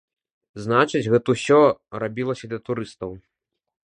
Значыць, 0.63 1.09
гэта 1.15 1.35
ўсё 1.35 1.59
рабілася 2.03 2.45
для 2.53 2.59
турыстаў. 2.69 3.11